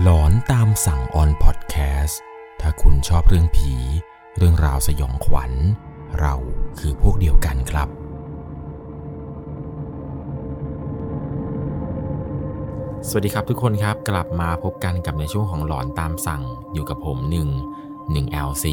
[0.00, 2.20] หลอนตามสั่งออนพอดแคสต์
[2.60, 3.72] ถ้าคุณชอบเรื่องผี
[4.36, 5.52] เรื่องราวสยองขวัญ
[6.20, 6.34] เรา
[6.78, 7.88] คือพวกเดียวกันครับ
[13.08, 17.18] สวัสดีครับทุกคนครับกลับมาพบกันกับในช่วงของหลอนตามสั่งอยู่กับผม
[17.78, 18.66] 1 1 LC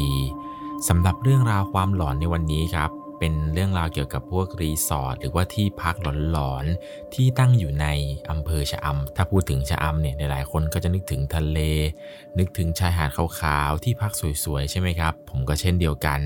[0.88, 2.90] สำหรับเรื่องราวความหลอนในวันนี้ครับ
[3.20, 5.94] เป็นเรื่องราวเกี่ยวกับพวกรีสอร์ทหรือว่าที่พัก
[6.30, 7.86] หลอนๆที่ตั้งอยู่ใน
[8.30, 11.58] อำเภอชะอำถ้าพูดถึงชะอำเนี่ยหลายๆคนก็จะนึกถึงทะเล
[12.38, 14.12] นึกถึงชายหาดขาวๆที่พัก
[14.44, 16.20] สวยๆใช่ไหมครับ ผมก็เช่นเดียวกัน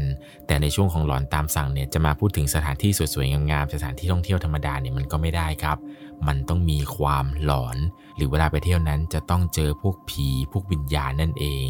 [0.47, 5.79] แต่ในช่วงของหลอนตามสั่งเนี่ยจะมาพูดถึงสถานที่สวยๆงามๆสถานที่ท่องเที่ยวธรรมดาเนี่ยมันก็ไม่ได้ครับ
[6.27, 7.77] มันต้องมีความหลอน
[8.17, 11.69] หรือเวลาไปเที่ยวนั้นจะต้องเจอพวกผีพวกวิญญาณนั่นเอง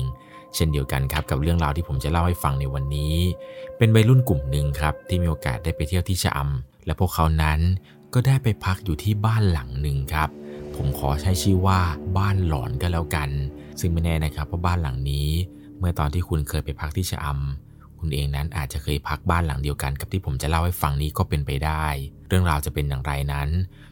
[0.54, 3.14] เช่นเดียวกันครับกับเรื่องราวที่ผมจะเล่าให้ฟังในวันนี้
[3.78, 7.60] เป็นวัยรุ่นกลุ่มหนึ่งครับที่มีโอกาสได้ไปเที่ยวที่ชะอำและพวกเขานั้น
[8.14, 10.28] ก็ได้ไปพักอยู่ที่บ้านหลังหนึ่งครับ
[10.76, 11.80] ผมขอใช้ชื่อว่า
[12.18, 13.30] บ้านหลอนก็แล้วกัน
[13.80, 15.28] ซึ่งไม่แน่นะครับว่าบ้านหลังนี้
[15.78, 21.86] เมื่อตอนที่คุณเคยไปพักที่ชะอำคุณเองนั้นอาจจะเคยพักบ้านหลังเดียวกันกับที่ผมจะเล่าให้ฟังนี้ก็เป็นไปได้
[22.28, 23.48] เรื่องราวจะเป็นอย่างไรนั้น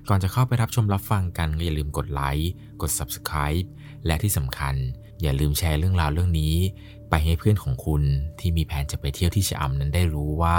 [0.09, 2.51] ก่อนจะเข้าไปรับชมรับฟังกันก็อย่าลืมกดไลค์
[2.83, 3.67] กด Subscribe
[4.07, 4.75] และที่สำคัญ
[5.23, 6.55] อย่าลืมแชร์เรื่องราวเรื่องนี้
[7.11, 8.03] ไปให้เพื่อนของคุณ
[8.41, 10.59] ที่มีแผนจะไปเที่ยวที่ชะอำนั้นได้รู้ว่า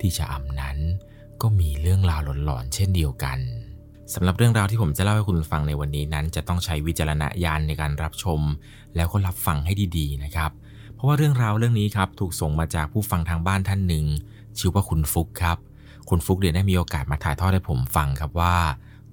[0.00, 0.76] ที่ชะอำนั้น
[1.42, 3.38] ก็มีเรื่องราวหลอนๆเช่นเดียวกัน
[4.14, 8.40] สำหรับเรื่องราวที่ผมจะเล่าให้คุณฟังในวันนี้นั้นจะต้องใช้วิจารณญาณในการรับชม
[8.96, 10.50] แล้วก็รับฟังให้ดีๆนะครับ
[10.94, 14.06] เพราะว่าเรื่องราวเรื่องนี้ครับถูกส่งมาจากผู้ฟังทางบ้านท่านหนึ่ง
[14.58, 15.58] ชื่อว่าคุณฟุกครับ
[16.08, 18.56] คุณฟุกเดี๋ยวได้มีโอกาสมาถ่ายทอดให้ผมฟังครับว่า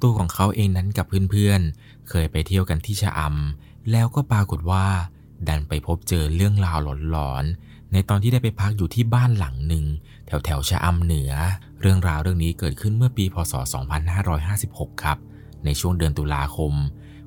[0.01, 4.85] ตัวของเขาเองนั้นกับเพื่อนๆเคยไปเที่ยวกันที่ชะอำ แล้วก็ปรากฏว่า
[5.47, 6.77] ดันไปพบเจอเรื่องราว
[7.11, 9.85] หลอนๆ ในตอนที่ได้ไปพักอยู่ที่บ้านหลังหนึ่ง
[10.27, 11.31] แถวแถวชะอำเหนือ
[11.81, 13.53] เรื่องราวเรื่องนี้เกิดขึ้นเมื่อปีพศ
[14.27, 15.17] 2556 ครับ
[15.65, 16.73] ในช่วงเดือนตุลาคม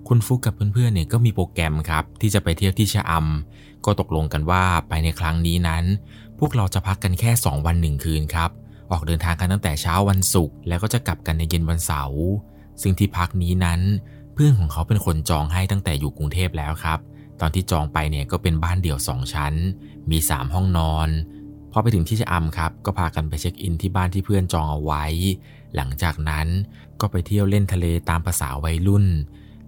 [0.09, 5.85] คุณฟุกกับเพื่อนๆเนี่ยก็มีโปรแกรมครับ ที่จะไปเที่ยวที่ชะอำก็ตกลงกันว่าไปในครั้งนี้นั้น
[6.39, 8.51] พวกเราจะพักกันแค่ 2 วันหนึ่งคืนครับ
[8.91, 12.23] ออกเดินทางกันตั้งแต่เช้าวันศุกร์แล้วก็จะกลับกันในเย็นวันเสาร์
[12.83, 13.81] ซึ่งที่พักนี้นั้น
[14.39, 16.99] เพื่อนของเขาเป็นคนจองให้ตั้งแต่อยู่กรุงเทพแล้วครับ
[17.41, 19.55] ตอนที่จองไปเนี่ยก็เป็นบ้านเดี่ยว 2 ชั้น
[20.11, 21.09] มี 3 ห้องนอน
[21.73, 25.05] พอไปถึงที่ชะอำครับ ก็พากันไปเช็คอินที่บ้านที่เพื่อนจองเอาไว้
[25.77, 26.47] หลังจากนั้น
[27.01, 29.07] ก็ไปเที่ยวเล่นทะเลตามภาษาวัยรุ่น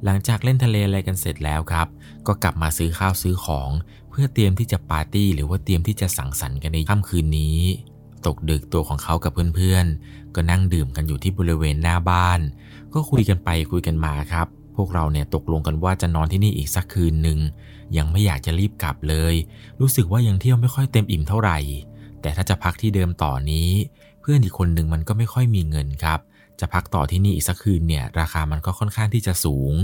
[0.05, 1.89] หลังจากเล่นทะเลอะไรกันเสร็จแล้วครับ
[2.27, 3.71] ก็กลับมาซื้อข้าวซื้อของ
[4.11, 7.59] เพื่อเตรียมที่จะปาร์ตี้หรือว่าเตรียมที่จะสังสรรค์กันในค่ำคืนนี้
[8.27, 12.41] ตกดึกตัวของเขากับเพื่อนๆ ก็นั่งดื่มกันอยู่ที่บริเวณหน้าบ้าน
[12.95, 14.47] ก็คุยกันไปคุยกันมาครับ
[14.79, 17.39] พวกเราเนี่ยตกลงกันว่าจะนอนที่นี่อีกสักคืนหนึ่ง
[17.97, 19.35] ยังไม่อยากจะรีบกลับเลย
[19.81, 21.59] รู้สึกว่ายังเที่ยวไม่ค่อยเต็มอิ่มเท่าไหร่
[22.21, 23.71] แต่ถ้าจะพักที่เดิมต่อนี้
[24.21, 26.21] เพื่อนอีกคนหนึ่งมันก็ไม่ค่อยมีเงินครับ
[26.61, 29.75] จะพักต่อที่นี่อีกสักคืนเนี่ยราคามันก็ค่อนข้างที่จะสูง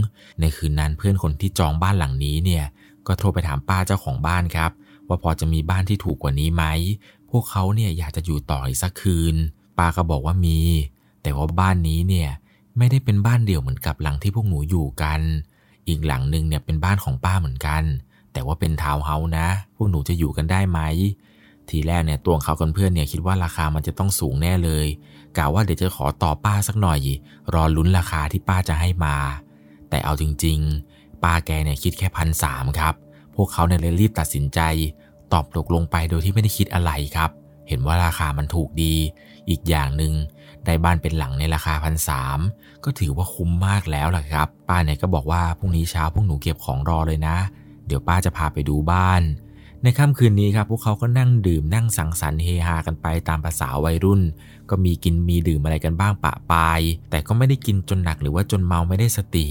[0.40, 2.64] ในคืนนั้นเพื่อนคนที่จองบ้านหลังนี้เนี่ย
[3.06, 4.70] ก็โทรไปถามป้าเจ้าของบ้านครับ
[5.08, 6.64] ว่าพอจะมีบ้านที่ถูกกว่านี้ไหม
[7.30, 9.34] พวกเขาเนี่ยอยากจะอยู่ต่ออีกสักคืน
[9.78, 10.60] ป้าก็บอกว่ามี
[11.22, 12.30] แต่ว่าบ้านนี้เนี่ย
[12.78, 15.20] ไม่ได้เป็นบ้านเดี่ยวเหมือนกับหลังที่พวกหนูอยู่กัน
[15.88, 17.82] อีกหลังหนึ่งเนี่ยเป็นบ้านของป้าเหมือนกัน
[18.32, 20.80] แต่ว่าเป็นทาวน์เฮาส์นะ พวกหนูจะอยู่กันได้ไหม
[21.68, 24.86] ทีแรกเนี่ยตัวของเขากับเพื่อนเนี่ยคิดว่าราคามันจะต้องสูงแน่เลย
[25.36, 26.98] กะว่าเดี๋ยวจะขอต่อป้าสักหน่อย
[27.54, 29.16] รอลุ้นราคาที่ป้าจะให้มา
[29.90, 30.58] แต่เอาจริง
[30.90, 32.94] ๆ ป้าแกเนี่ยคิดแค่พันสามครับ
[33.34, 34.60] พวกเขาเนี่ยเลยรีบตัดสินใจ
[35.32, 37.30] ตอบตกลงไปโดยที่ไม่ได้คิดอะไรครับ
[37.68, 38.94] เห็นว่าราคามันถูกดี
[39.48, 40.12] อีกอย่างหนึ่ง
[40.64, 42.38] ได้บ้านเป็นหลังในราคาพันสาม
[42.84, 47.36] ก็ถือว่าคุ้มมากแล้วล่ะครับ ป้าเนี่ยก็บอกว่าพรุ่งนี้เช้าพวกหนูเก็บของรอเลยนะ
[47.86, 49.22] เดี๋ยวป้าจะพาไปดูบ้าน
[49.82, 54.20] ในค่ำคืนนี้ครับ พวกเขาก็นั่งดื่มนั่งสังสรรค์เฮฮากันไปตามภาษาวัยรุ่น
[54.70, 56.80] ก็มีกินมีดื่มอะไรกันบ้างปะปาย
[57.10, 59.46] แต่ก็ไม่ได้กินจนหนักหรือว่าจนเมาไม่ได้สติ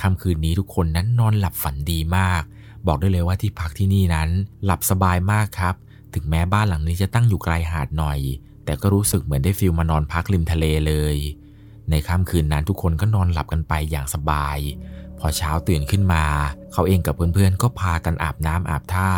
[0.00, 2.42] ค่ำคืนนี้ทุกคนนั้นนอนหลับฝันดีมาก
[2.86, 4.28] บอกได้เลยว่าที่พักที่นี่นั้น
[4.64, 5.74] หลับสบายมากครับ
[6.14, 8.18] ถึงแม้บ้านหลังนี้จะตั้งอยู่ไกลหาดหน่อย
[8.64, 11.16] แต่ก็รู้สึกเหมือนได้ฟิลมานอนพักริมทะเลเลย
[11.92, 14.58] ในค่ำคืนนั้นทุกคนก็นอนหลับกันไปอย่างสบาย
[15.18, 16.24] พอเช้าตื่นขึ้นมา
[16.72, 19.08] เขาเองกับเพื่อนๆก็พากันอาบน้ำอาบท่า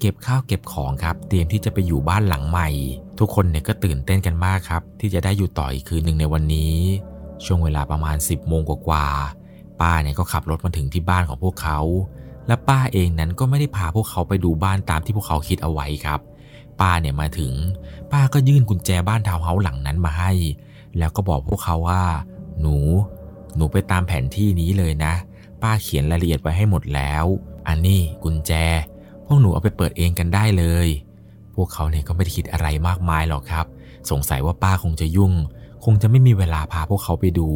[0.00, 2.68] เก็บข้าวเก็บของครับ เตรียมที่จะไปอยู่บ้านหลังใหม่
[3.18, 6.74] ทุกคนเนี่ยก็ตื่นเต้นกันมากครับ ที่จะได้อยู่ต่ออีกคืนหนึ่งในวันนี้
[7.44, 11.78] ช่วงเวลาประมาณ 10โมงกว่าๆป้าเนี่ยก็ขับรถมาถึงที่บ้านของพวกเขา
[12.46, 16.20] และป้าเองนั้นก็ไม่ได้พาพวกเขาไปดูบ้านตามที่พวกเขาคิดเอาไว้ครับ
[16.80, 17.52] ป้าเนี่ยมาถึง
[18.12, 20.32] ป้าก็ยื่นกุญแจบ้านทาวน์เฮาส์หลังนั้นมาให้
[20.98, 22.02] แล้วก็บอกพวกเขาว่า
[22.60, 22.76] หนู
[23.56, 25.14] หนูไปตามแผนที่นี้เลยนะ
[25.62, 27.24] ป้าเขียนรายละเอียดไว้ให้หมดแล้ว
[27.68, 28.52] อันนี้กุญแจ
[29.26, 30.88] พวกหนูเอาไปเปิดเองกันได้เลย
[31.54, 33.66] พวกเขาเนี่ยก็ไม่ได้คิดอะไรมากมายหรอกครับ
[34.10, 35.32] สงสัยว่าป้าคงจะยุ่ง
[35.84, 37.48] คงจะไม่มีเวลาพาพวกเขาไปดู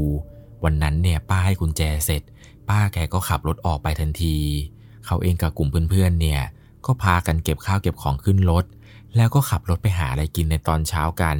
[0.64, 2.22] วันนั้นเนี่ยป้าให้กุญแจเสร็จ
[2.69, 4.36] ป้าแกก็ขับรถออกไปทันที
[5.06, 6.40] เขาเองกับกลุ่มเพื่อนๆเนี่ย
[6.86, 8.64] ก็พากันเก็บข้าวเก็บของขึ้นรถ
[9.16, 11.38] แล้วก็ขับรถไปหาอะไรกินในตอนเช้ากัน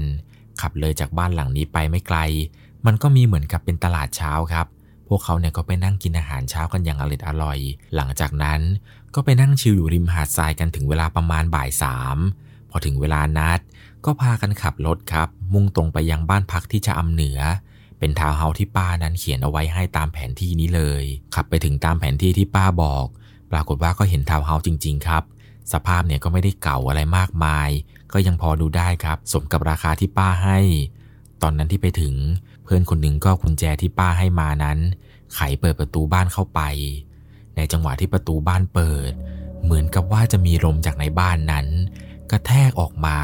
[0.61, 2.19] ขับเลยจากบ้านหลังนี้ไปไม่ไกล
[2.87, 4.67] มันก็มีเหมือนกับเป็นตลาดเช้าครับ
[5.09, 7.59] พวกเขาเนี่ยก็ไปนั่งกินอาหารเช้ากันอย่างอร่อยอร่อย
[7.97, 8.61] หลังจากนั้น
[9.15, 12.19] ก็ไปนั่งชิลอยู่ริมหาดทรายกันถึงเวลาประมาณบ่ายสาม
[12.71, 13.61] พอถึงเวลานัด
[14.05, 17.39] ก็พากันขับรถครับ มุ่งตรงไปยังบ้านพักที่ชะอำเหนือ
[17.99, 21.05] เป็นทาวน์เฮาส์ที่ป้านั้นเขียนเอาไว้ให้ตามแผนที่นี้เลย
[21.35, 23.07] ขับไปถึงตามแผนที่ที่ป้าบอก
[23.53, 25.23] ปรากฏว่าก็เห็นทาวน์เฮาส์จริง ๆ ครับ
[25.73, 27.69] สภาพเนี่ยก็ไม่ได้เก่าอะไรมากมาย
[28.15, 30.59] ก็ยังพอดูได้ครับ สมกับราคาที่ป้าให้
[31.43, 32.15] ตอนนั้นที่ไปถึง
[32.65, 34.79] เพื่อนคนหนึ่งก็กุญแจที่ป้าให้มานั้น
[35.35, 36.61] ไขเปิดประตูบ้านเข้าไป
[37.57, 39.13] ในจังหวะที่ประตูบ้านเปิด
[39.65, 41.67] เหมือนกับว่าจะมีลมจากในบ้านนั้น
[42.31, 43.19] กระแทกออกมา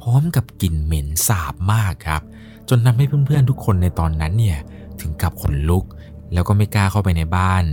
[0.00, 2.22] พร้อมกับกลิ่นเหม็นสาบมากครับ
[2.68, 4.58] จนทำให้เพื่อนๆทุกคนในตอนนั้นเนี่ย
[5.00, 5.84] ถึงกับขนลุก
[6.32, 7.64] แล้วก็ไม่กล้าเข้าไปในบ้าน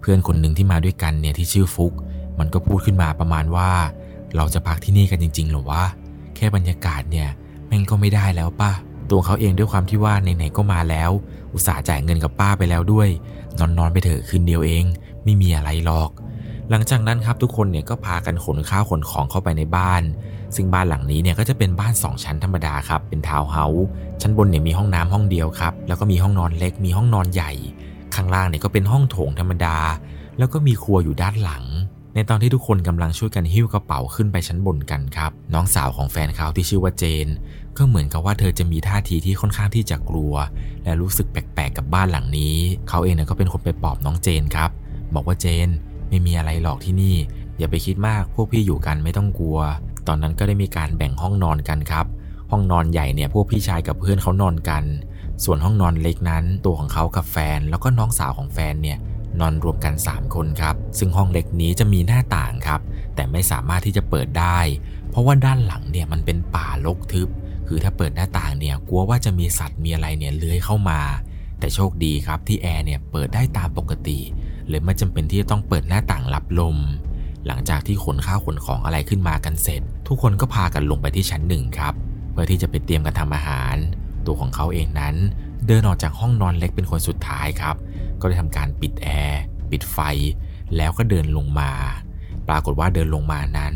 [0.00, 1.92] เพื่อนคนหนึ่งที่มาด้วยกันเนี่ยที่ชื่อฟุก
[2.38, 3.70] มันก็พูดขึ้นมาประมาณว่า
[4.36, 5.84] เราจะพักที่นี่กันจริง ๆ หรอวะ
[6.36, 7.28] แค่บรรยากาศเนี่ย
[7.66, 8.72] แม่งก็ไม่ได้แล้วป่ะ
[9.10, 11.10] ตัวเขาเองด้วยความที่ว่าไหนๆก็มาแล้ว
[11.52, 13.08] อุตส่าห์จ่ายเงินกับป้าไปแล้วด้วย
[13.58, 14.84] นอนๆไปเถอะคืนเดียวเอง
[15.24, 16.10] ไม่มีอะไรหรอก
[16.70, 20.02] หลังจากนั้นครับทุกคนเนี่ยก็พากันขนข้าวขนของเข้าไปในบ้าน
[20.56, 23.86] ซึ่งบ้านหลังนี้เนี่ยก็จะเป็นบ้าน 2 ชั้นธรรมดาครับ เป็นทาวน์เฮาส์
[24.20, 27.52] ชั้นบนเนี่ยมีห้องน้ำห้องเดียวครับ แล้วก็มีห้องนอนเล็กมีห้องนอนใหญ่
[28.14, 29.76] ข้างล่างเนี่ยก็เป็นห้องโถงธรรมดา
[30.38, 31.64] แล้วก็มีครัวอยู่ด้านหลัง
[32.14, 37.28] ในตอนที่ทุกคนกำลังช่วยกันหิ้วกระเป๋าขึ้นไปชั้นบนกันครับ น้องสาวของแฟนเขาที่ชื่อว่าเจน
[37.76, 40.34] ก็เหมือนกับว่าเธอจะมีท่าทีที่ค่อนข้างที่จะกลัว
[40.84, 42.56] และรู้สึกแปลกๆกับบ้านหลังนี้
[42.88, 44.70] เขาเองเนี่ยก็เป็นคนไปปลอบน้องเจนครับ
[45.14, 45.68] บอกว่าเจน
[46.08, 47.16] ไม่มีอะไรหรอกที่นี่
[47.58, 49.58] อย่าไปคิดมากพวกพี่อยู่กันไม่ต้องกลัว
[50.06, 52.06] ตอนนั้นก็ได้มีการแบ่งห้องนอนกันครับ
[52.50, 54.84] ห้องนอนใหญ่เนี่ยพวกพี่ชายกับเพื่อนเขานอนกัน
[55.44, 58.98] ส่วนห้องนอนเล็กนั้น ตัวของเขากับแฟนแล้วก็น้องสาวของแฟนเนี่ย
[59.40, 62.80] นอนรวมกัน 3 คนครับ ซึ่งห้องเล็กนี้จะมีหน้าต่างครับ
[63.14, 64.58] แต่ไม่สามารถที่จะเปิดได้
[65.10, 67.28] เพราะว่าด้านหลังเนี่ยมันเป็นป่ารกทึบ
[67.68, 71.00] คือถ้าเปิดหน้าต่างเนี่ยกลัวว่าจะมีสัตว์มีอะไรเนี่ยเลื้อยเข้ามา
[71.58, 74.18] แต่โชคดีครับที่แอร์เนี่ยเปิดได้ตามปกติ
[74.68, 76.76] เลยไม่จำเป็นที่จะต้องเปิดหน้าต่างรับลม
[77.46, 81.94] หลังจากที่ขนข้าวขนของอะไรขึ้นมากันเสร็จ ทุกคนก็พากันลงไปที่ชั้นหนึ่งครับ
[82.32, 83.76] เพื่อที่จะไปเตรียมกันทำอาหาร
[84.26, 85.14] ตัวของเขาเองนั้น
[85.66, 87.76] เดินออกจากห้องนอนเล็กเป็นคนสุดท้ายครับ
[88.22, 89.40] ก็ได้ทำการปิดแอร์
[89.70, 89.98] ปิดไฟ
[90.76, 91.70] แล้วก็เดินลงมา
[92.48, 93.74] ปรากฏว่าเดินลงมานั้น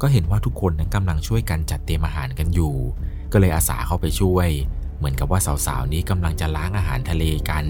[0.00, 2.74] ก็เห็นว่าทุกคนนั้นกำลังช่วยกันจัดเตรียมอาหารกันอยู่
[3.32, 4.48] ก็เลยอาสาเข้าไปช่วย
[4.98, 7.64] เหมือนกับว่าสาวๆนี้กำลังจะล้างอาหารทะเลกัน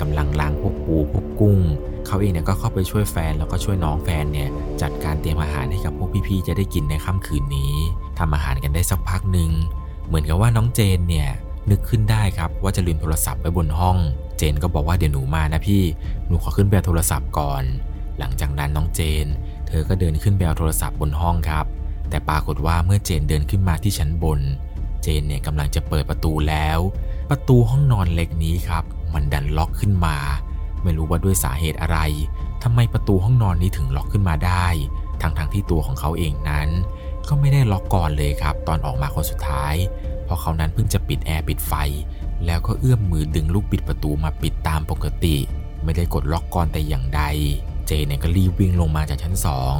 [0.00, 1.58] กำลังล้างพวกปูพวกกุ้ง
[2.06, 4.48] เขาเองเนี่ยก็เข้าไปช่วยแฟนแล้วก็ช่วยน้องแฟนเนี่ย
[4.82, 7.74] จัดการเตรียมอาหารให้กับพวกพี่ๆจะได้กินในค่ำคืนนี้
[8.18, 9.50] ทำอาหารกันได้สักพักหนึ่ง
[10.06, 11.30] เหมือนกับว่าน้องเจนเนี่ย
[11.70, 13.96] นึกขึ้นได้ครับว่าจะลืมโทรศัพท์ไว้บนห้อง
[14.38, 15.82] เจนก็บอกว่าเดี๋ยวหนูมานะพี่
[16.26, 17.62] หนูขอขึ้นไปเอาโทรศัพท์ก่อน
[18.18, 19.26] หลังจากนั้นน้องเจน
[19.68, 21.66] เธอก็เดินขึ้นไปเอาโทรศัพท์บนห้องครับ
[22.10, 24.40] แต่ปรากฏว่าเมื่อเจนเดินขึ้นมาที่ชั้นบน
[25.02, 26.78] เจนเนี่ยกำลังจะเปิดประตูแล้ว
[27.30, 28.84] ประตูห้องนอนเล็กนี้ครับ
[29.14, 30.16] มันดันล็อกขึ้นมา
[30.82, 31.98] ไม่รู้ว่าด้วยสาเหตุอะไร
[32.62, 34.66] ทำไมประตูห้องนอนนี้ถึงล็อกขึ้นมาได้
[35.22, 36.68] ทั้งๆทที่ตัวของเขาเองนั้น
[37.28, 39.74] ก็ไม่ได้ล็อกก่อนเลยครับ ตอนออกมาคนสุดท้าย
[40.26, 41.72] เพราะเขานั้นเพิ่งจะปิดแอร์ปิดไฟ
[42.46, 45.36] แล้วก็เอื้อมมือดึงลูกปิดประตูมาปิดตามปกติ
[45.84, 47.22] ไม่ได้กดล็อกก่อนแต่อย่างใด
[47.86, 49.74] เจเนี่ยก็รีบวิ่งลงมาจากชั้นสอง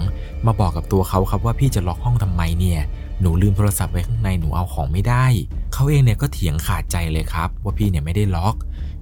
[0.46, 2.80] มาบอกกับตัวเขาครับว่าพี่จะล็อกห้องทำไมเนี่ย
[3.20, 5.26] หนูลืมโทรศัพท์ไว้ข้างในหนูเอาของไม่ได้
[5.72, 8.54] เขาเองเนี่ยก็เถียงขาดใจเลยครับ ว่าพี่เนี่ยไม่ได้ล็อก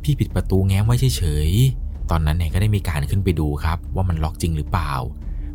[0.02, 4.92] พี่ปิดประตูแง้มไว้เฉยๆตอนนั้นเนี่ยก็ได้มีการขึ้นไปดูครับ ว่ามันล็อกจริงหรือเปล่า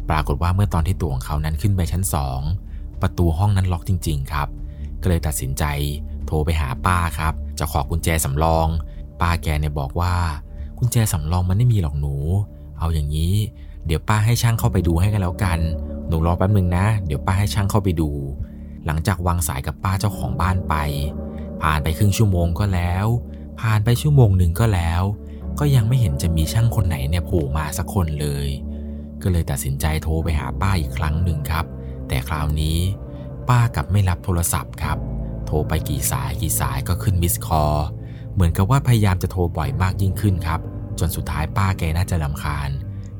[0.10, 2.40] ปรากฏว่าเมื่อตอนที่ตัวของเขานั้นขึ้นไปชั้นสอง
[3.02, 4.48] ประตูห้องนั้นล็อกจริง ๆ ครับ
[5.02, 5.64] ก็เลยตัดสินใจ
[6.26, 8.68] โทรไปหาป้าครับ จะขอกุญแจสำรอง
[9.22, 10.16] ป้าแกเนี่ยบอกว่า
[10.78, 12.16] กุญแจสำรองมันไม่มีหรอกหนู
[12.80, 13.36] เอาอย่างนี้
[13.86, 15.60] เดี๋ยวป้าให้ช่างเข้าไปดูให้กันแล้วกัน
[16.08, 18.10] หนูรอแป๊บนึงนะ เดี๋ยวป้าให้ช่างเข้าไปดู
[18.86, 20.76] หลังจากวางสายกับป้าเจ้าของบ้านไป
[21.62, 23.06] ผ่านไปครึ่งชั่วโมงก็แล้ว
[23.60, 25.04] ผ่านไปชั่วโมงหนึ่งก็แล้ว
[25.60, 28.48] ก็ยังไม่เห็นจะมีช่างคนไหนเนี่ยโผล่มาสักคนเลย
[29.22, 31.66] ก็เลยตัดสินใจโทรไปหาป้าอีกครั้งหนึ่งครับ
[32.08, 32.78] แต่คราวนี้
[33.50, 34.98] ป้ากับไม่รับโทรศัพท์ครับ
[35.46, 37.76] โทรไปกี่สายกี่สายก็ขึ้นมิสคอล
[38.34, 40.60] เหมือนกับว่าพยายามจะโทรบ่อยมากยิ่งขึ้นครับ
[41.00, 42.70] จนสุดท้ายป้าแกน่าจะลำคาญ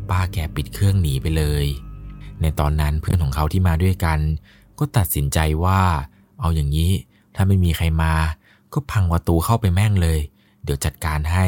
[0.10, 1.66] ป้าแกปิดเครื่องหนีไปเลย
[2.42, 4.20] ในตอนนั้นเพื่อนของเขาที่มาด้วยกัน
[4.80, 5.82] ก็ตัดสินใจว่า
[6.40, 6.92] เอาอย่างนี้
[7.36, 8.14] ถ้าไม่มีใครมา
[8.74, 10.20] ก็พังประตูเข้าไปแม่งเลย
[10.64, 11.48] เดี๋ยวจัดการให้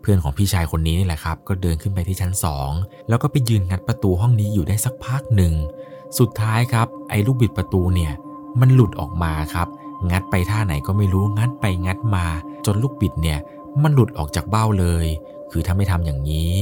[0.00, 2.70] เพื่อนของพี่ชายคนนี้นี่แหละครับ ก็เดินขึ้นไปที่ชั้นสอง
[3.08, 5.54] แล้วก็ไปยืนงัดประตูห้องนี้อยู่ได้สักพักหนึ่ง
[6.18, 8.12] สุดท้ายครับ ไอ้ลูกบิดประตูเนี่ย
[8.60, 9.68] มันหลุดออกมาครับ
[10.10, 12.24] งัดไปท่าไหนก็ไม่รู้งัดไปงัดมา
[12.66, 13.38] จนลูกบิดเนี่ย
[13.82, 15.06] มันหลุดออกจากเบ้าเลย
[15.50, 16.52] คือถ้าไม่ทำอย่างนี้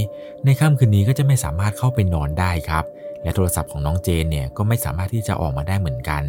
[0.45, 2.85] ในค่ำคืนนี้ก็จะไม่สามารถเข้าไปนอนได้ครับ
[3.23, 6.23] และโทรศัพท์ของน้องเจนเนี่ยก็ไม่สามารถที่จะออกมาได้เหมือนกัน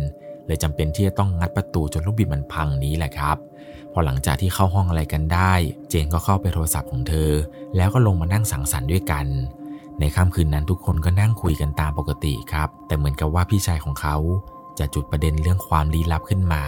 [0.45, 3.37] เลยจำเป็นที่จะต้องงัดประตูจนลูกบิดมันพังนี้แหละครับ
[3.93, 5.53] พอหลังจากที่เข้าห้องอะไรกันได้
[5.89, 7.31] เจนก็เข้าไปโทรศัพท์ของเธอ
[7.75, 9.25] แล้วก็ลงมานั่งสังสรรค์ด้วยกัน
[9.99, 14.15] ในค่ำคืนนั้นทุกคนก็นั่งคุยกันตามปกติครับ แต่เหมือนกับว่าพี่ชายของเขา
[14.79, 16.63] จะจุดประเด็นเรื่องความลี้ลับขึ้นมา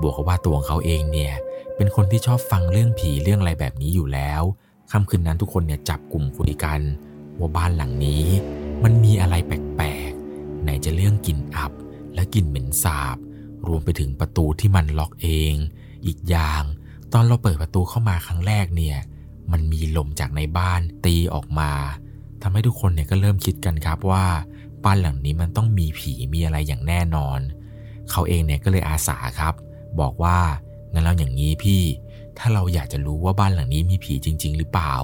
[0.00, 1.34] บวกกับว่าตัวของเขาเองเนี่ย
[1.76, 4.42] เป็นคนที่ชอบฟังเรื่องผีเรื่องอะไรแบบนี้อยู่แล้ว
[4.90, 6.80] ค่ำคืนนั้นทุกคนเนี่ยจับกลุ่มคุยกัน
[7.38, 8.24] ว่าบ้านหลังนี้
[8.84, 11.72] มันมีอะไรแปลกๆ ไหนจะเรื่องกลิ่นอับ
[12.14, 13.16] และกลิ่นเหม็นสาบ
[13.68, 15.54] รวมไปถึงประตูที่มันล็อกเอง
[16.06, 16.62] อีกอย่าง
[17.12, 18.98] ตอนเราเปิดประตูเข้ามาครั้งแรกเนี่ย
[19.52, 21.70] มันมีลมจากในบ้านตีออกมา
[22.42, 24.24] ทำให้ทุกคนเนี่ยก็เริ่มคิดกันครับว่า
[24.84, 27.38] บ้านหลังนี้มันต้องมีผีมีอะไรอย่างแน่นอน
[28.10, 29.54] เขาเองเนี่ยก็เลยอาสาครับ
[30.00, 30.38] บอกว่า
[30.92, 31.82] งั้นเราอย่างนี้พี่
[32.38, 34.94] ถ้าเราอยากจะรู้ว่าบ้านหลังนี้มีผีจริง ๆ หรือเปล่า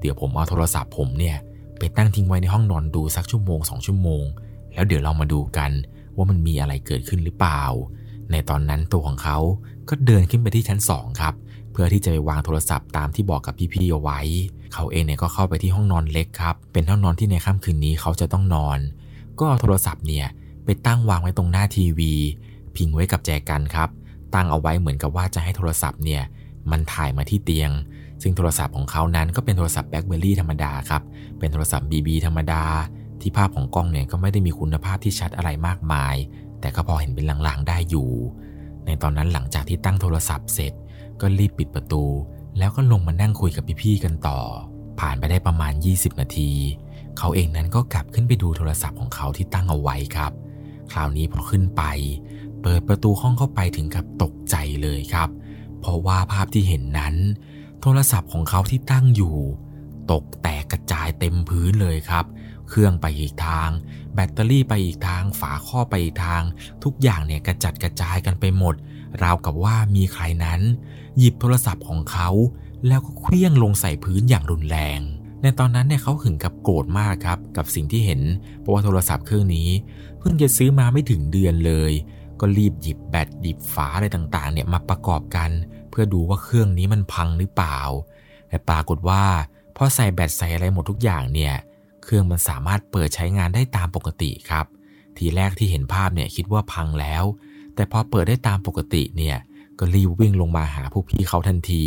[0.00, 1.36] เดี๋ยวผมเอาโทรศัพท์ผมเนี่ย
[1.78, 4.24] ไปตั้งทิ้งไว้ในห้องนอนดูสักชั่วโมงสองชั่วโมง
[4.74, 5.70] แล้วเดี๋ยวเรามาดูกัน
[6.16, 7.62] ว่ามันมีอะไรเกิดขึ้นหรือเปล่า
[8.30, 9.38] ในตอนนั้นตัวของเขา
[9.88, 11.34] ก็เดินขึ้นไปที่ชั้นสองครับ
[11.78, 14.20] พื่อที่จะไปวางโทรศัพท์ตามที่บอกกับพี่ๆเอาไว้
[14.74, 18.78] เขาเองเนี่ยก็เข้าไปที่ห้องนอนเล็กครับ เป็นห้องนอนที่ในค่ำคืนนี้เขาจะต้องนอน
[19.38, 20.26] ก็เอาโทรศัพท์เนี่ย
[20.64, 22.12] ไปตั้งวางไว้ตรงหน้าทีวี
[22.76, 23.88] พิงไว้กับแจกันครับ
[24.34, 26.22] ตั้งเอาไว้เหมือนกับว่าจะให้โทรศัพท์เนี่ย
[26.70, 27.70] มันถ่ายมาที่เตียง
[28.22, 31.02] ซึ่งโทรศัพท์ของเขานั้นก็เป็นโทรศัพท์แบล็คเบอร์รี่ธรรมดาครับ
[31.38, 32.62] เป็นโทรศัพท์ BB ธรรมดา
[33.20, 36.14] ที่ภาพของกล้องเนี่ยก็ไม่ได้มีคุณภาพที่ชัดอะไรมากมาย
[36.60, 38.08] แต่ก็พอเห็นเป็นลางๆได้อยู่
[38.86, 40.72] ในตอนนั้นหลังจากที่ตั้งโทรศัพท์เสร็จ
[41.20, 42.04] ก็รีบปิดประตู
[42.58, 44.38] แล้วก็ลงมานั่งคุยกับพี่ๆกันต่อ
[45.00, 46.50] ผ่านไปได้ประมาณ 20 นาที
[47.18, 50.32] เขาเองนั้นก็กลับขึ้นไปดูโทรศัพท์ของเขาที่ตั้งเอาไว้ครับ
[50.92, 51.82] คราวนี้พอขึ้นไป
[52.62, 55.28] เปิดประตูห้องเข้าไปถึงกับตกใจเลยครับ
[55.80, 57.14] เพราะว่าภาพที่เห็นนั้น
[57.80, 59.36] โทรศัพท์ของเขาที่ตั้งอยู่
[60.12, 62.24] ตกแตกกระจายเต็มพื้นเลยครับ
[62.68, 63.68] เครื่องไปอีกทาง
[64.14, 66.42] แบตเตอรี่ไปอีกทาง ฝาข้อไปอีกทาง
[66.84, 68.74] ทุกอย่างเนี่ยกระจัดกระจายกันไปหมด
[69.22, 70.60] ราวกับว่ามีใครนั้น
[71.18, 72.28] หยิบโทรศัพท์ของเขา
[72.86, 75.00] แล้วก็เคลี้ยงลงใส่พื้นอย่างรุนแรง
[75.42, 78.20] ในตอนนั้นเนี่ยเขาหึงกับโกรธมากครับกับสิ่งที่เห็น
[78.60, 79.68] เพราะว่าโทรศัพท์เครื่องนี้
[80.18, 81.92] เพิ่งจะซื้อมาไม่ถึงเดือนเลย
[82.40, 85.50] ก็รีบหยิบแบตหยิบฝาอะไรต่างๆ เนี่ยมาประกอบกัน
[85.90, 87.78] เพื่อดูว่าเครื่องนี้มันพังหรือเปล่า
[88.48, 89.22] แต่ปรากฏว่า
[89.76, 91.54] พอใส่แบตใส่อะไรหมดทุกอย่างเนี่ย
[92.02, 94.66] เครื่องมันสามารถเปิดใช้งานได้ตามปกติครับ
[95.16, 97.24] ทีแรกที่เห็นภาพเนี่ยคิดว่าพังแล้ว
[97.76, 99.36] แต่พอเปิดได้ตามปกติเนี่ย
[99.78, 101.84] ก็รีบวิ่งลงมาหาพวกพี่เขาทันที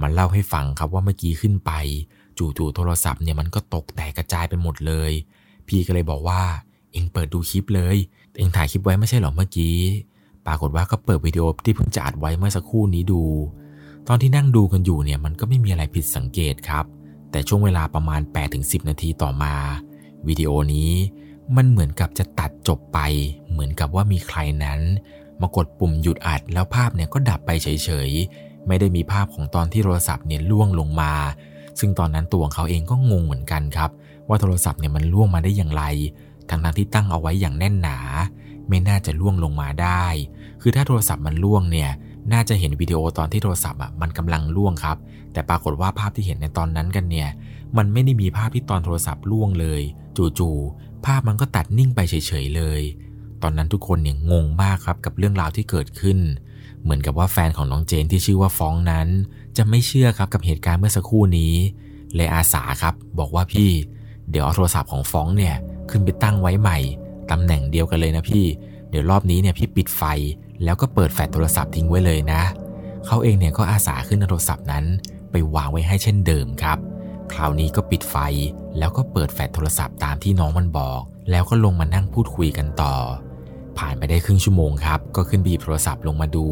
[0.00, 1.72] มันเล่าให้ฟังครับว่าเมื่อกี้ขึ้นไป
[2.38, 5.12] จู่ๆโทรศัพท์เนี่ยมันก็ตกแตกกระจายไปหมดเลย
[5.68, 6.42] พี่ก็เลยบอกว่า
[6.92, 7.96] เองเปิดดูคลิปเลย
[8.38, 9.76] เองถ่ายคลิปไว้ไม่ใช่หรอเมื่อกี้
[10.46, 13.22] ปรากฏว่าก็เปิดวิดีโอที่เพิ่งจะอัดไว้เมื่อสักครู่นี้ดู
[14.08, 16.84] ตอนที่นั่งดูกันอยู่เนี่ยมันก็ไม่มีอะไรผิดสังเกตครับ
[17.30, 18.20] แต่ช่วงเวลาประมาณ
[18.54, 19.54] 8-10 นาทีต่อมา
[20.28, 20.90] วิดีโอนี้
[21.56, 22.98] มันเหมือนกับจะตัดจบไป
[23.50, 24.80] เหมือนกับว่ามีใครนั้น
[25.40, 31.12] มากดปุ่มหยุดอัดแล้วภาพเนี่ยก็ดับไปเฉยๆ ไม่ได้มีภาพของตอนที่โทรศัพท์เนี่ยล่วงลงมา
[31.80, 33.90] ซึ่งตอนนั้นตัวของเขาเองก็งงเหมือนกันครับ
[34.28, 35.84] ว่าโทรศัพท์เนี่ยมันล่วงมาได้อย่างไร
[36.48, 37.98] ทั้งทั้งที่ตั้งเอาไว้อย่างแน่นหนา
[38.68, 40.04] ไม่น่าจะล่วงลงมาได้
[40.60, 41.90] คือถ้าโทรศัพท์มันล่วงเนี่ย
[42.32, 44.96] น่าจะเห็นวิดีโอตอนที่โทรศัพท์อะมันกำลังล่วงครับ
[45.32, 47.28] แต่ปรากฏว่าภาพที่เห็นในตอนนั้นกันเนี่ย
[47.76, 49.82] มันไม่ได้มีภาพที่ตอนโทรศัพท์ล่วงเลย
[50.38, 52.82] จู่ๆภาพมันก็ตัดนิ่งไปเฉยๆเลย
[53.42, 56.18] ตอนนั้นทุกคนเนี่ยงงมากครับกับเรื่องราวที่เกิดขึ้น
[56.82, 59.08] เหมือนกับว่าแฟนของน้องเจนที่ชื่อว่าฟ้องนั้น
[59.56, 61.54] จะไม่เชื่อครับกับเหตุการณ์เมื่อสักครู่นี้
[62.14, 63.70] เลยอาสาครับ บอกว่าพี่
[64.30, 65.54] เดี๋ยวเอาโทรศัพท์ของฟ้องเนี่ย
[65.90, 66.78] ขึ้นไปตั้งไว้ใหม่
[67.30, 68.44] ตำแหน่งเดียวกันเลยนะพี่
[68.90, 70.02] เดี๋ยวรอบนี้เนี่ยพี่ปิดไฟ
[70.64, 72.42] แล้วก็เปิดแฟลชโทรศัพท์ทิ้งไว้เลยนะ
[73.06, 74.84] เขาเองเนี่ยก็อาสาขึ้นโทรศัพท์นั้น
[75.30, 76.78] ไปวางไว้ให้เช่นเดิมครับ
[77.32, 78.16] คราวนี้ก็ปิดไฟ
[78.78, 82.94] แล้วก็เปิดแฟลชโทรศัพท์ตามที่น้องมันบอก แล้วก็ลงมานั่งพูดคุยกันต่อ
[83.78, 86.46] ผ่านไปได้ครึ่งชั่วโมงครับ ก็ขึ้นบีบโทรศัพท์ลงมาดู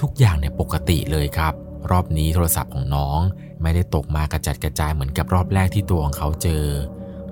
[0.00, 1.54] ทุกอย่างเนี่ยปกติเลยครับ
[1.90, 3.20] รอบนี้โทรศัพท์ของน้อง
[3.62, 6.64] ไม่ได้ตกมากระจัดกระจายเหมือนกับรอบแรกที่ตัวของเขาเจอ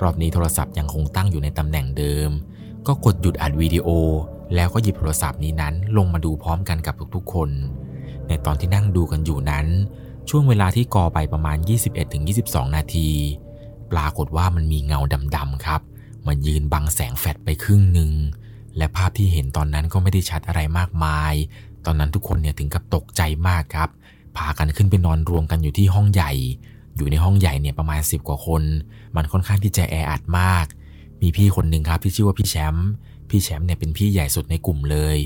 [0.03, 2.31] รอบนี้โทรศัพท์ยังคงตั้งอยู่ในตำแหน่งเดิม
[2.87, 3.89] ก็กดหยุดอัดวิดีโอ
[4.55, 7.51] แล้วก็หยิบโทรศัพท์นี้นั้นลงมาดูพร้อมกันกับทุกๆคน
[8.29, 9.67] ในตอนที่นั่งดูกันอยู่นั้น
[10.29, 11.57] ช่วงเวลาที่กอไปประมาณ
[12.17, 13.11] 21-22 นาที
[13.93, 15.01] ปรากฏว่ามันมีเงา
[15.37, 15.81] ดำๆครับ
[16.27, 18.11] มันยืนบังแสงแฟลชไปครึ่งหนึ่ง
[18.79, 21.35] และภาพที่เห็นตอนนั้นก็ไม่ได้ชัดอะไรมากมาย
[21.87, 23.89] ตอนนั้นทุกคนเนี่ยถึงกับตกใจมากครับ
[24.37, 26.33] พากันขึ้นไปนอนรวมกันอยู่ที่ห้องใหญ่
[26.97, 28.63] อยู่ในห้องใหญ่เนี่ยประมาณ 10 กว่าคน
[29.17, 30.67] มันค่อนข้างที่จะแออัดมาก
[31.23, 32.89] มีพี่คนหนึ่งครับที่ชื่อว่าพี่แชมป์
[33.31, 35.17] พี่แชมป์เนี่ยเป็นพี่ใหญ่สุดในกลุ่มเลย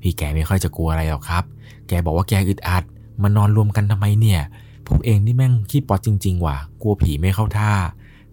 [0.00, 1.44] พี่แกไม่ค่อยจะกลัวอะไรหรอกครับ
[1.88, 2.84] แกบอกว่าแกอึดอัด
[3.22, 4.40] มานอนรวมกันทำไมเนี่ย
[4.86, 7.72] พวกเองนี่แม่งขี้ป๊อตจริง ๆ ว่ะ กลัวผีไม่เข้าท่า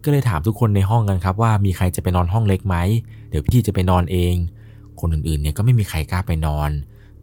[0.04, 2.76] ก็เลยถามทุกคนในห้องกันครับว่ามีใครจะไปนอนห้องเล็กไหม
[3.30, 4.36] เดี๋ยวพี่จะไปนอนเอง
[5.02, 6.72] คนอื่นๆเนี่ยก็ไม่มีใครกล้าไปนอน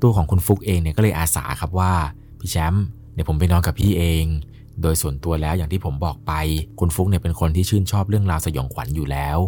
[0.03, 1.93] ตัวของคุณฟุกเองเนี่ยก็เลยอาสาครับว่า
[2.41, 4.25] พี่แชมป์เดี๋ยวผมไปนอนกับพี่เอง
[4.83, 6.33] โดยส่วนตัวแล้วอย่างที่ผมบอกไป
[6.81, 9.39] คุณฟุกเนี่ยเป็นคนที่ชื่นชอบเรื่องราวสยองขวัญอยู่แล้ว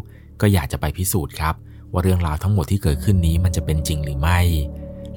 [0.41, 1.55] ก็อยากจะไปพิสูจน์ครับ
[1.93, 4.41] ว่าเรื่องราวทั้งหมดที่เกิดขึ้นนี้มันจะเป็นจริงหรือไม่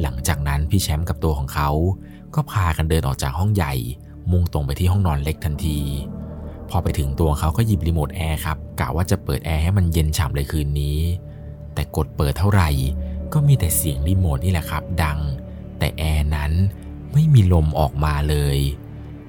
[0.01, 1.69] หลังจากนั้นพี่แชมป์กับตัวของเขา
[2.35, 3.73] ก็พากันเดินออกจากห้องใหญ่
[4.31, 5.79] มุ่งตรงไปที่ห้องนอนเล็กทันที
[6.69, 10.97] พอไปถึงตัวเขาก็หยิบรีโมทแอร์ครับกะว่าจะเปิดแอร์ให้มันเย็นฉ่ำเลยคืนนี้
[11.77, 12.69] แต่กดเปิดเท่าไหร่
[13.33, 15.19] ก็มีแต่เสียงรีโมทนี่แหละครับ ดัง
[15.79, 16.51] แต่แอร์นั้น
[17.13, 18.57] ไม่มีลมออกมาเลย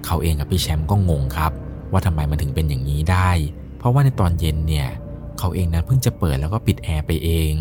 [0.05, 1.53] เขาเองกับพี่แชมป์ก็งงครับ
[1.93, 3.31] ว่าทำไมมันถึงเป็นอย่างนี้ได้
[3.79, 4.89] เพราะว่าในตอนเย็นเนี่ย
[5.39, 7.53] เขาเองนั้นเพิ่งจะเปิดแล้วก็ปิดแอร์ไปเอง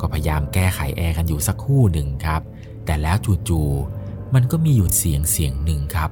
[0.00, 2.42] ก็พยายามแก้ไขแอร์กันอยู่สักคู่หนึ่งครับ
[2.84, 3.16] แต่แล้ว
[3.48, 6.10] จู่ๆมันก็มีอยู่เสียงเสียงหนึ่งครับ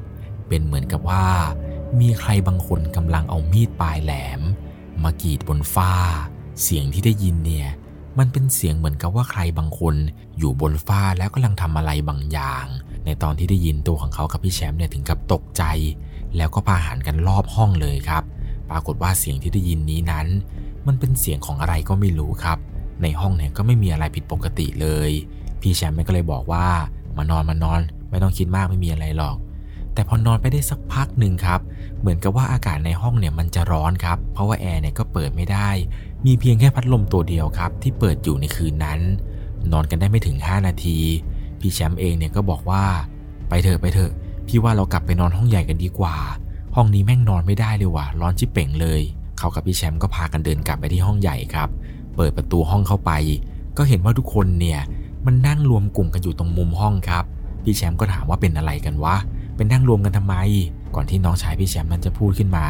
[0.48, 1.26] เป็นเหมือนกับว่า
[2.00, 4.40] มีใครบางคนกำลังเอามีดปลายแหลม
[5.02, 5.92] มากรีดบนฟ้า
[6.62, 7.68] เสียงที่ได้ยินเนี่ย
[8.18, 9.94] มันเป็นเสียงเหมือนกับว่าใครบางคน
[10.38, 12.66] อยู่บนฟ้าแล้วกำลังทำอะไรบางอย่าง
[13.04, 15.62] ในตอนที่ได้ยินตัวของเขากับพี่แชมป์เนี่ยถึงกับตกใจ
[16.36, 18.22] แล้วก็พาหันกันรอบห้องเลยครับ
[18.70, 20.26] ปรากฏว่าเสียงที่ได้ยินนี้นั้น
[20.86, 22.58] มันเป็นเสียงของอะไรก็ไม่รู้ครับ
[23.02, 25.10] ในห้องเนี่ยก็ไม่มีอะไรผิดปกติเลย
[25.60, 26.66] พี่แชมป์ก็เลยบอกว่า
[27.16, 29.36] มานอนมานอน ไม่ต้องคิดมากไม่มีอะไรหรอก
[29.94, 31.60] แต่พอนอนไปได้สักพักหนึ่งครับ
[32.00, 35.68] เหมือนกับว่าอากาศในห้องเนี่ยมันจะร้อนครับ เพราะว่าแอร์เนี่ยก็เปิดไม่ได้
[36.26, 39.00] มีเพียงแค่พัดลมตัวเดียวครับ ที่เปิดอยู่ในคืนนั้น
[39.72, 40.98] นอนกันได้ไม่ถึง 5 นาที
[41.60, 42.84] พี่แชมป์เองเนี่ยก็บอกว่า
[43.48, 44.12] ไปเถอะไปเถอะ
[44.48, 46.16] พี่ว่าเรากลับไปนอนห้องใหญ่กันดีกว่า
[46.74, 49.00] ห้องนี้แม่งนอนไม่ได้เลยว่ะ ร้อนชิบเป่งเลย
[49.38, 51.68] เขากับพี่แชมป์ก็พากันเดินกลับไปที่ห้องใหญ่ครับ
[52.16, 53.10] เปิดประตูห้องเข้าไป
[53.76, 54.80] ก็เห็นว่าทุกคนเนี่ย
[55.26, 57.24] มันนั่งรวมกลุ่มกันอยู่ตรงมุมห้องครับ
[57.62, 59.16] พี่แชมป์ก็ถามว่าเป็นอะไรกันวะ
[59.56, 60.36] เป็นนั่งรวมกันทำไม
[60.94, 62.66] ก่อนที่น้องชายพี่แชมป์นั้นจะพูดขึ้นมา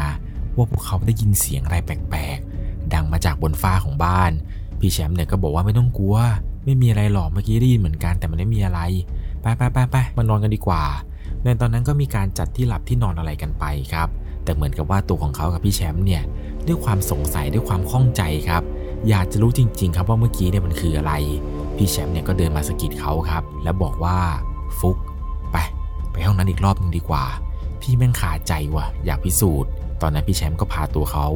[0.55, 4.31] ว่าพวกเขาได้ยินเสียงอะไรแปลกๆ ดังมาจากบนฟ้าของบ้าน
[4.79, 6.17] พี่แชมป์เนี่ยก็บอกว่าไม่ต้องกลัว
[6.65, 8.79] ไม่มีอะไรหรอกเมื่อกี้ได้ยินเหมือนกันแต่มันไม่มีอะไร
[9.41, 10.83] ไปไปไปไปมานอนกันดีกว่า
[11.43, 14.07] ในตอนนั้นก็มีการจัดที่หลับที่นอนอะไรกันไปครับ
[14.43, 16.23] แต่เหมือนกับว่าตัวของเขากับพี่แชมป์เนี่ย
[16.67, 18.63] ด้วยความสงสัยด้วยความข้องใจครับ
[19.09, 21.13] อยากจะรู้จริง ๆ ครับว่าเมื่อกี้เนี่ยมันคืออะไร
[21.77, 24.17] พี่แชมป์เนี่ยก็เดินมาสะกิดเขาครับ แล้วบอกว่า
[24.79, 24.97] ฟุก
[25.51, 25.57] ไป
[26.11, 27.23] ไปห้องนั้นอีกรอบนึงดีกว่า
[27.83, 29.69] พี่แม่งขาใจว่ะ อยากพิสูจน์
[30.01, 31.27] ตอนนั้นพี่แชมป์ก็พาตัวเขา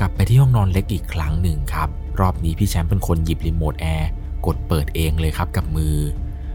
[0.00, 1.88] กลับไปที่ห้องนอนเล็กอีกครั้งหนึ่งครับ
[2.20, 4.10] รอบนี้พี่แชมป์เป็นคนหยิบรีโมทแอร์
[4.46, 5.96] กดเปิดเองเลยครับกับมือ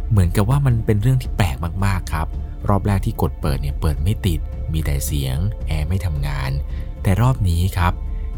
[0.10, 1.56] เหมือนกับว่ามันเป็นเรื่องที่แปลก
[1.86, 2.28] มากๆครับ
[2.70, 4.40] รอบแรกที่กดเปิดเนี่ยเปิดไม่ติด
[4.74, 6.52] มีแต่เสียง แอร์ไม่ทำงาน
[7.04, 7.94] แต่รอบนี้ครับ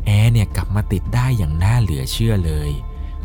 [0.06, 2.70] แอร์เนี่ยกลับมาติดได้อย่างน่าเหลือเชื่อเลย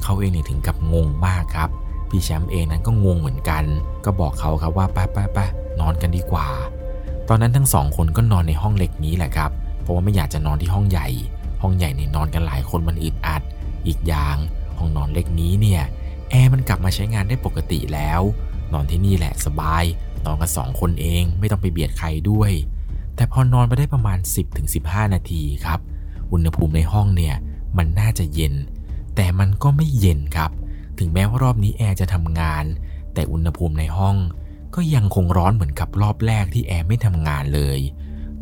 [0.03, 1.71] เขาเองเนี่ยถึงกับงงมากครับ
[2.09, 3.65] พี่แชมป์เองนั้นก็งงเหมือนกัน
[4.05, 5.39] ก็บอกเขาครับว่าไปไปไป
[5.81, 6.49] นอนกันดีกว่า
[7.29, 9.51] ตอนนั้นทั้งสองคนก็นอนในห้องเล็กนี้แหละครับ
[9.83, 11.09] เพราะว่าไม่อยากจะนอนที่ห้องใหญ่
[11.63, 13.43] ห้องใหญ่เนี่ยนอนกันหลายคนมันอึดอัด
[13.87, 14.37] อีกอย่าง
[14.79, 15.83] ห้องนอนเล็กนี้เนี่ย
[16.31, 18.21] แอร์มันกลับมาใช้งานได้ปกติแล้ว
[18.73, 19.85] นอนที่นี่แหละสบาย
[20.25, 22.53] นอนกันสองคนเองไม่ต้องไปเบียดใครด้วย
[23.17, 24.19] แต่พอนอนไปได้ประมาณ
[24.67, 25.81] 10-15 นาทีครับ
[26.33, 27.35] อุณหภูมิในห้องเนี่ย
[27.77, 28.55] มันน่าจะเย็น
[29.17, 30.51] แต่มันก็ไม่เย็นครับ
[30.99, 32.65] ถึงแม้ว่ารอบนี้แอร์จะทำงาน
[33.15, 34.17] แต่อุณหภูมิในห้อง
[34.75, 37.79] ก็ยังคงร้อนเหมือนกับรอบแรกที่แอร์ไม่ทำงานเลย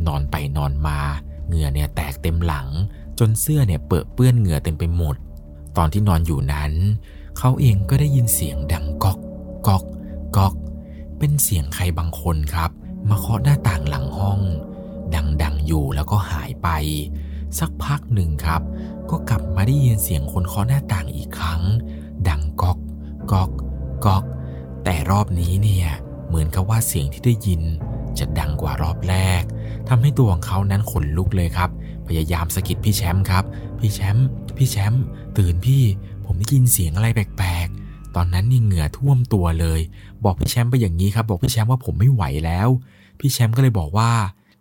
[0.06, 0.98] นอนไปนอนมา
[1.46, 2.68] เหงื่อเนี่ยแตกเต็มหลัง
[3.18, 5.16] จนเสื้อเนี่ยเปื้อเปื้อนเหงื่อเต็มไปหมด
[5.76, 6.72] ตอนที่นอนอยู่นั้น
[7.38, 9.18] เขาเองก็ได้ยินเสียงดังก๊อก
[9.66, 9.84] ก๊อก
[10.36, 10.54] ก๊อก
[11.18, 12.70] เป็นเสียงใครบางคนครับ
[13.08, 14.40] มาเคาะหน้าต่างหลังห้อง
[15.42, 16.68] ดังๆอยู่แล้วก็หายไป
[17.58, 18.62] สักพักหนึ่งครับ
[19.10, 21.62] ก็กลับมาได้ยินเสียงคนเคาะหน้าต่างอีกครั้ง
[22.28, 22.78] ดังก๊อก
[23.32, 23.50] ก๊อก
[24.04, 24.24] ก๊อก
[24.84, 25.88] แต่รอบนี้เนี่ย
[26.30, 27.62] เหมือนกับว่าเสียงที่ได้ยิน
[28.18, 29.42] จะดังกว่ารอบแรก
[29.88, 31.70] ทำให้ตัวของเขานั้นขนลุกเลยครับ
[32.08, 33.44] พยายามสะกิดพี่แชมป์ครับ
[33.78, 35.02] พี่แชมป์พี่แชมป์
[35.38, 35.82] ตื่นพี่
[36.24, 39.80] ผมได้ยินเสียงอะไรแปลกๆ ตอนนั้นนี่เหงื่อท่วมตัวเลย
[40.24, 42.68] บอกพี่แชมป์ไปอย่างนี้ครับ บอกพี่แชมป์ว่าผมไม่ไหวแล้ว
[43.20, 44.10] พี่แชมป์ก็เลยบอกว่า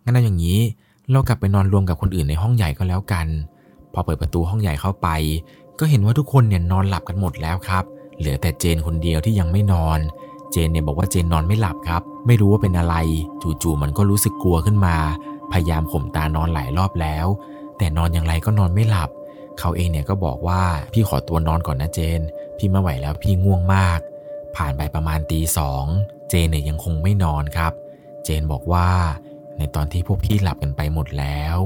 [0.04, 0.60] งั้นเอาอย่างนี้
[1.10, 3.26] เรากลับไปนอนรวมกับคนอื่นในห้องใหญ่ก็แล้วกัน
[3.92, 5.08] พอเปิดประตูห้องใหญ่เข้าไป
[5.78, 7.84] ก็เห็นว่าทุกคนเนี่ยนอนหลับกันหมดแล้วครับ
[8.18, 10.00] เหลือแต่เจนคนเดียวที่ยังไม่นอน
[10.52, 12.96] เจนเนี่ยบอกว่าเจนนอนไม่หลับครับ ไม่รู้ว่าเป็นอะไร
[13.62, 14.96] จู่ๆมันก็รู้สึกกลัวขึ้นมา
[15.52, 17.26] พยายามข่มตานอนหลายรอบแล้ว
[17.78, 19.10] แต่นอนอย่างไรก็นอนไม่หลับ
[19.58, 22.20] เขาเองเนี่ยก็บอกว่าพี่ขอตัวนอนก่อนนะเจน
[22.58, 23.98] พี่ไม่ไหวแล้วพี่ง่วงมาก
[24.56, 25.84] ผ่านไปประมาณตีสอง
[26.28, 27.72] เจนเนี่ยยังคงไม่นอนครับ
[28.24, 28.88] เจนบอกว่า
[29.56, 31.56] ในตอนที่พวกพี่หลับกันไปหมดแล้ว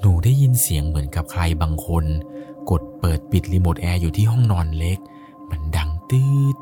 [0.00, 2.04] หนูได้ยินเสียงเหมือนกับใครบางคน
[2.70, 4.98] กดเปิดปิดรีโมทแอร์อยู่ที่ห้องนอนเล็ก
[5.50, 6.56] มันดังตืด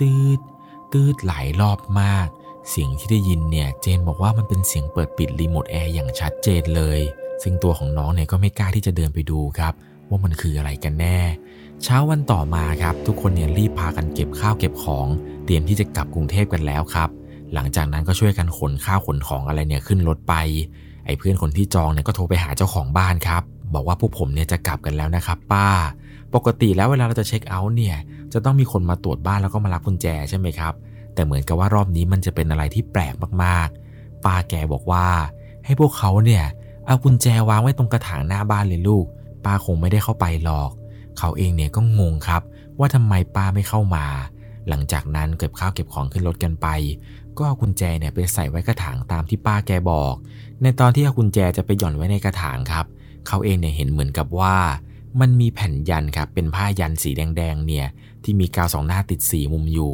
[0.00, 0.40] ตืด
[0.92, 2.26] ตืดหลายรอบมาก
[2.70, 7.00] เสียงที่ได้ยินเนี่ยเจนบอกว่ามันเป็นเสียงเปิดปิดรีโมทแอร์อย่างชัดเจนเลย
[7.42, 9.74] ซึ่งตัวของน้องเนี่ยก็ไม่กล้าที่จะเดินไปดูครับ
[10.08, 11.18] ว่ามันคืออะไรกันแน่
[11.82, 15.06] เช้าวันต่อมาครับ ทุกคนเนี่ยรีบพากันเก็บข้าวเก็บของ
[15.44, 17.08] เตรียมที่จะกลับกรุงเทพกันแล้วครับ
[17.54, 20.34] หลังจากนั้นก็ช่วยกันขนข้าวขนของอะไรเนี่ยขึ้นรถไป
[21.06, 23.42] ไอ้เพื่อนคนที่จองเนี่ยก็โทรไปหาเจ้าของบ้านครับ
[23.74, 25.68] บอกว่าพวกผมเนี่ยจะกลับกันแล้วนะครับ ป้า
[26.34, 27.96] ปกติแล้วเวลาเราจะเช็คเอาท์เนี่ย
[28.32, 30.74] จะต้องมีคนมาตรวจบ้านแล้วก็มารับกุญแจใช่ไหมครับ
[31.14, 35.06] แต่เหมือนกับว่ารอบนี้มันจะเป็นอะไรที่แปลกมากๆ ป้าแกบอกว่า
[35.64, 36.44] ให้พวกเขาเนี่ย
[36.86, 39.06] เอากุญแจวางไว้ตรงกระถางหน้าบ้านเลยลูก
[39.44, 40.70] ป้าคงไม่ได้เข้าไปหรอก
[41.18, 42.42] เขาเองเนี่ยก็งงครับ
[42.78, 44.06] ว่าทำไมป้าไม่เข้ามา
[44.68, 46.66] หลังจากนั้นเก็บข้าวเก็บของขึ้นรถกันไป
[47.36, 50.14] ก็เอากุญแจเนี่ยไปใส่ไว้กระถางตามที่ป้าแกบอก
[50.62, 52.86] ในตอนที่เอากุญแจจะไปหย่อนไว้ในกระถางครับ
[53.26, 54.56] เขาเองเนี่ยเห็นเหมือนกับว่า
[55.20, 57.86] มันมีแผ่นยันครับเป็นผ้ายันสีแดงๆเนี่ย
[58.22, 59.92] ที่มีกาวสองหน้าติดสีมุมอยู่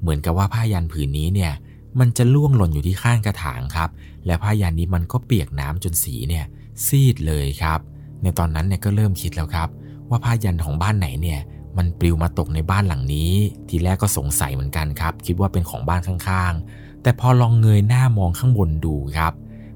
[0.00, 1.52] เหมือนกับว่าผ้ายันผืนนี้เนี่ย
[1.98, 3.90] มันจะล่วงหล่นอยู่ที่ข้างกระถางครับ
[4.26, 6.44] และผ้ายันนี้มันก็เปียกน้ำจนสีเนี่ย
[6.86, 7.80] ซีดเลยครับ
[8.22, 9.68] ในตอนนั้นเนี่ยก็เริ่มคิดแล้วครับ
[10.08, 11.40] ว่าผ้ายันของบ้านไหนเนี่ย
[11.76, 13.32] มันปลิวมาตกในบ้านหลังนี้
[13.68, 19.32] ทีแรกก็สงสัยเหมือนกันครับ คิดว่าเป็นของบ้านข้างๆ แต่พอลองเงยหน้ามองข้างบนดูครับ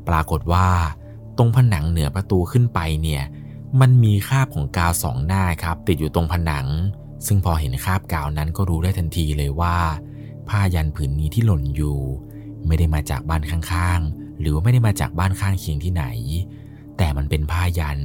[0.09, 0.67] ปรากฏว่า
[1.37, 3.23] ตรงผนังเหนือประตูขึ้นไปเนี่ย
[3.81, 6.67] มันมีคราบของกาวสองหน้าครับ ติดอยู่ตรงผนัง
[7.27, 9.77] ซึ่งพอเห็นคราบกาวนั้นก็รู้ได้ทันทีเลยว่า
[10.49, 11.99] ผ้ายันต์ผืนนี้ที่หล่นอยู่
[12.67, 16.05] ไม่ได้มาจากบ้านข้างๆ หรือว่าไม่ได้มาจากบ้านข้างเคียงที่ไหน
[16.97, 17.99] แต่มันเป็นผ้ายันต์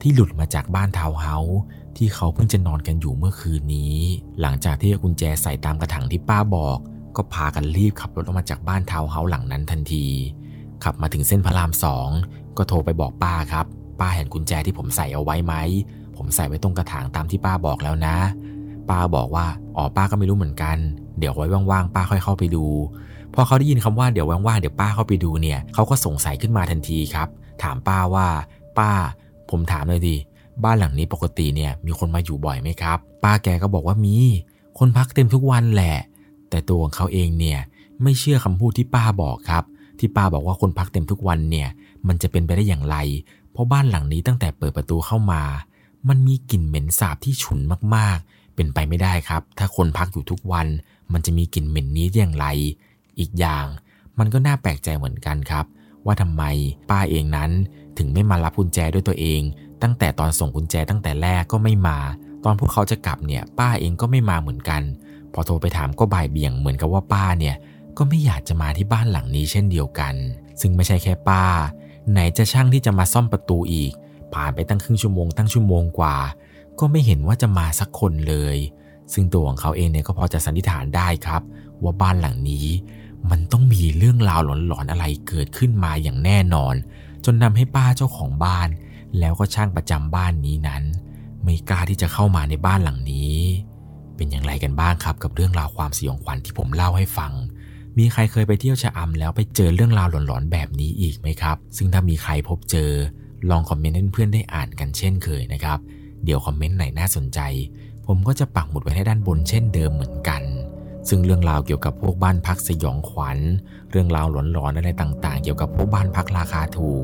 [0.00, 1.58] ที่หลุดมาจากบ้านทาวน์เฮาส์
[1.96, 3.96] ที่เขาเพิ่งจะนอนกันอยู่เมื่อคืนนี้
[4.40, 6.78] หลังจากที่กุญแจใส่ตามกระถางที่ป้าบอก
[7.16, 10.06] ก็พากันรีบขับรถออกมาจากบ้านทาวน์เฮาส์หลังนั้นทันที
[10.84, 12.08] ขับมาถึงเส้นพระรามสอง
[12.58, 13.66] ก็โทรไปบอกป้าครับ
[14.00, 15.54] ป้าเห็นกุญแจที่ผมใส่เอาไว้ไหม
[16.16, 18.16] ผมใส่ไว้ตรงกระถางตามที่ป้าบอกแล้วนะ
[18.90, 20.76] ป้าบอกว่า อ๋อป้าก็ไม่รู้เหมือนกัน
[21.18, 22.64] เดี๋ยวไว้ว่างๆป้าค่อยเข้าไปดู
[23.34, 27.28] พอเขาได้ยินคำว่าเดี๋ยวว่างๆเดี๋ยวป้าเข้าไปดูเนี่ย เขาก็สงสัยขึ้นมาทันทีครับ
[27.62, 28.26] ถามป้าว่า
[28.78, 28.90] ป้า
[29.50, 30.16] ผมถามเลยดิ
[30.64, 34.16] บ้านหลังนี้ปกติเนี่ย มีคนมาอยู่บ่อยไหมครับ ป้าแกก็บอกว่ามี
[34.78, 35.96] คนพักเต็มทุกวันแหละ
[36.50, 37.60] แต่ตัวของเขาเองเนี่ย
[38.02, 39.64] ไม่เชื่อคำพูดที่ป้าบอกครับ
[39.98, 41.68] ที่ป้าบอกว่าคนพักเต็มทุกวันเนี่ย
[42.08, 42.96] มันจะเป็นไปได้อย่างไร
[43.52, 45.42] เพราะบ้านหลังนี้ตั้งแต่เปิดประตูเข้ามา
[46.08, 47.60] มันมีกลิ่นเหม็นสาบที่ฉุน
[47.94, 50.66] มากๆ เป็นไปไม่ได้ครับ ถ้าคนพักอยู่ทุกวัน
[51.12, 52.46] มันจะมีกลิ่นเหม็นนี้อย่างไร
[53.18, 53.66] อีกอย่าง
[54.18, 55.64] มันก็น่าแปลกใจเหมือนกันครับ
[56.04, 56.42] ว่าทำไม
[56.90, 57.50] ป้าเองนั้น
[57.98, 59.40] ถึงไม่มารับกุญแจด้วยตัวเอง
[59.82, 61.98] ตั้งแต่ตอนส่งกุญแจตั้งแต่แรกก็ไม่มา
[62.44, 64.82] ตอนพวกเขาจะกลับเนี่ย ป้าเองก็ไม่มาเหมือนกัน
[65.32, 67.56] พอโทรไปถามก็บ่ายเบี่ยงเหมือนกับว่าป้าเนี่ย
[67.96, 70.14] ก็ไม่อยากจะมาที่บ้านหลังนี้เช่นเดียวกัน
[70.60, 71.44] ซึ่งไม่ใช่แค่ป้า
[72.10, 73.92] ไหนจะช่างที่จะมาซ่อมประตูอีก
[74.32, 76.16] ผ่านไปตั้งครึ่งชั่วโมงตั้งชั่วโมงกว่า
[76.78, 78.56] ก็ไม่เห็นว่าจะมาสักคนเลย
[79.12, 81.42] ซึ่งตัวของเขาเองเนี่ยก็พอจะสันนิษฐานได้ครับ
[81.82, 82.66] ว่าบ้านหลังนี้
[83.30, 86.74] มันต้องมีเรื่องราวหลอนๆอะไรเกิดขึ้นมาอย่างแน่นอน
[87.24, 88.68] จนนำให้ป้าเจ้าของบ้าน
[89.18, 90.82] แล้วก็ช่างประจำบ้านนี้นั้น
[91.44, 93.36] ไม่กล้าที่จะเข้ามาในบ้านหลังนี้
[94.16, 97.32] เป็นอย่างไรกันบ้างครับกับเรื่องราวความสยองขวัญที่ผมเล่าให้ฟัง
[97.98, 102.90] มีใครเคยไปเที่ยวชะอำแล้วไปเจอเรื่องราวหลอนๆแบบนี้อีกไหมครับ ซึ่งถ้ามีใครพบเจอ
[103.50, 105.78] ลองคอมเมนต์ให้เพื่อนๆได้อ่านกันเช่นเคยนะครับ
[106.24, 107.40] เดี๋ยวคอมเมนต์ไหนน่าสนใจ
[108.06, 110.42] ผมก็จะปักหมุดไว้ให้ด้านบนเช่นเดิมเหมือนกัน
[111.08, 113.38] ซึ่งเรื่องราวเกี่ยวกับพวกบ้านพักสยองขวัญ
[113.90, 117.02] เรื่องราวหลอนๆอะไรต่างๆ เกี่ยวกับพวกบ้านพักราคาถูก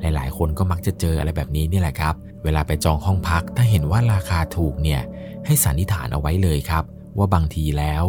[0.00, 5.02] หลายๆ คนก็มักจะเจออะไรแบบนี้นี่แหละครับ เวลาไปจองห้องพักถ้าเห็นว่าราคาถูกเนี่ย
[5.46, 6.84] ให้สันนิษฐานเอาไว้เลยครับ
[7.18, 8.04] ว่าบางทีแล้ว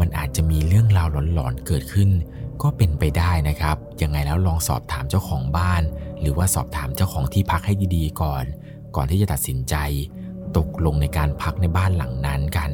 [0.00, 2.10] มันอาจจะมีเรื่องราวหลอนๆเกิดขึ้น
[2.62, 5.82] ก็เป็นไปได้นะครับ ยังไงแล้วลองสอบถามเจ้าของบ้าน
[6.20, 8.44] หรือว่าสอบถามเจ้าของที่พักให้ดีๆก่อน
[8.96, 9.74] ก่อนที่จะตัดสินใจ
[10.56, 12.72] ตกลงในการพักในบ้านหลังนั้นกัน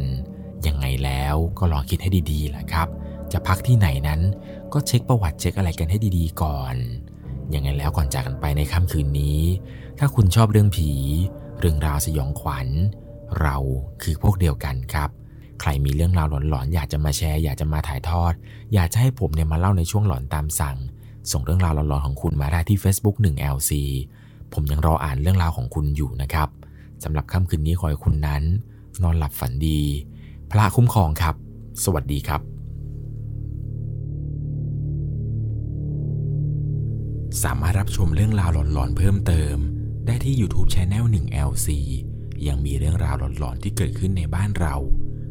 [0.66, 2.88] ยังไงแล้วก็ลองคิดให้ดีๆแหละครับ
[3.32, 4.20] จะพักที่ไหนนั้น
[4.72, 6.74] ก็เช็คประวัติเช็คอะไรกันให้ดีๆก่อน
[7.54, 9.40] ยังไงแล้วก่อนจากกันไปในค่ำคืนนี้
[9.98, 10.90] ถ้าคุณชอบเรื่องผี
[11.58, 12.68] เรื่องราวสยองขวัญ
[13.40, 13.56] เรา
[14.02, 15.10] คือพวกเดียวกันครับ
[15.60, 18.32] ใครมีเรื่องราวหลอนๆ อยากจะมาแชร์ อยากจะมาถ่ายทอด
[18.74, 20.76] อยากจะให้ผมเนี่ยมาเล่าในช่วงหลอนตามสั่ง
[21.30, 23.70] ส่งเรื่องราวหลอนๆของคุณมาได้ที่ Facebook 1 LC
[24.52, 26.48] ผมยังรออ่านเรื่องราวของคุณอยู่นะครับ
[27.04, 28.42] สำหรับค่ำคืนนี้ขอให้คุณนั้น
[29.02, 29.80] นอนหลับฝันดี
[30.50, 31.34] พระคุ้มครองครับ
[31.84, 32.40] สวัสดีครับ
[37.42, 39.56] สามารถรับชมเรื่องราวหลอนๆ เพิ่มเติม
[40.06, 41.68] ได้ที่ YouTube Channel 1 LC
[42.46, 44.76] ยังมีเรื่องราวหลอนๆ ที่เกิดขึ้นในบ้านเรา